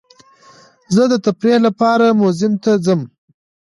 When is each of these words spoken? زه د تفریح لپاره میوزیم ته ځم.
زه 0.93 1.03
د 1.11 1.13
تفریح 1.25 1.57
لپاره 1.67 2.05
میوزیم 2.19 2.53
ته 2.63 2.71
ځم. 2.85 3.01